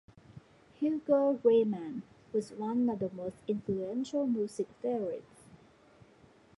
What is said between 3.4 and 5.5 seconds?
influential music theorists.